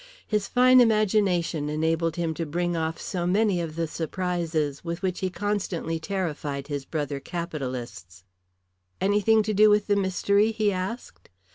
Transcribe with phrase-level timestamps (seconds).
[0.25, 5.19] His fine imagination enabled him to bring off so many of the surprises with which
[5.19, 8.23] he constantly terrified his brother capitalists.
[8.99, 11.29] "Anything to do with the mystery?" he asked.